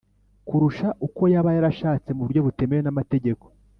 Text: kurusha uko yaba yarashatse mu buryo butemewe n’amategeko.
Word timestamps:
kurusha 0.47 0.87
uko 1.07 1.21
yaba 1.33 1.49
yarashatse 1.55 2.09
mu 2.17 2.21
buryo 2.25 2.41
butemewe 2.47 2.81
n’amategeko. 2.83 3.45